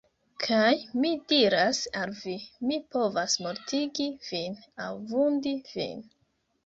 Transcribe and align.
Kaj 0.43 0.69
mi 1.01 1.11
diras 1.33 1.81
al 2.03 2.15
vi, 2.21 2.33
mi 2.69 2.79
povas 2.95 3.37
mortigi 3.49 4.09
vin 4.31 4.57
aŭ 4.87 4.93
vundi 5.13 5.55
vin! 5.73 6.07